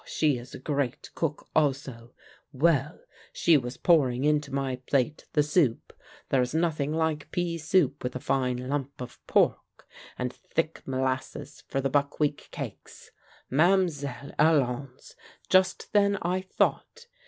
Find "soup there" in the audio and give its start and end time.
5.43-6.41